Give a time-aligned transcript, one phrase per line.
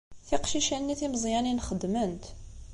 [0.27, 2.23] Tiqcicin-nni timeẓyanin xeddment.